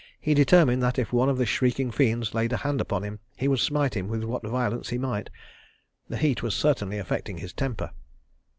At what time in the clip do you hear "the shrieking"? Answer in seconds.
1.37-1.91